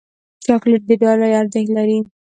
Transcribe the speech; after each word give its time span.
چاکلېټ 0.45 0.81
د 0.87 0.91
ډالۍ 1.01 1.31
ارزښت 1.41 1.69
لري. 1.77 1.99